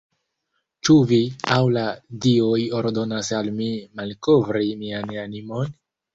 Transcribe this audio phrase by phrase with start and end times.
[0.87, 1.19] Ĉu vi
[1.55, 1.83] aŭ la
[2.23, 3.69] dioj ordonas al mi
[4.01, 5.79] malkovri mian animon?